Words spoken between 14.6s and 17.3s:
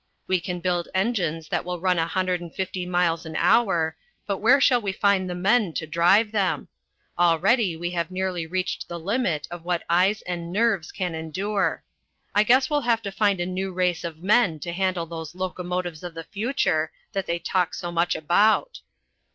to handle these 'locomotives of the future' that